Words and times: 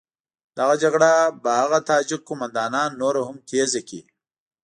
دغه 0.57 0.75
جګړه 0.83 1.11
به 1.43 1.51
هغه 1.61 1.79
تاجک 1.89 2.21
قوماندانان 2.27 2.89
نوره 3.01 3.21
هم 3.27 3.37
تېزه 3.49 3.81
کړي. 3.87 4.01